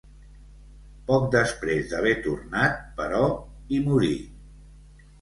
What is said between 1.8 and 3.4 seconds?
d'haver tornat, però,